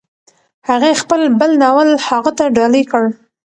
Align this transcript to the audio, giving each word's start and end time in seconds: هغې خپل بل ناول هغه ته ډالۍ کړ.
هغې 0.69 0.91
خپل 1.01 1.21
بل 1.39 1.51
ناول 1.63 1.89
هغه 2.07 2.31
ته 2.37 2.45
ډالۍ 2.55 2.83
کړ. 2.91 3.03